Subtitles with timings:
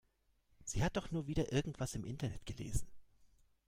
[0.65, 2.87] Sie hat doch nur wieder irgendwas im Internet gelesen.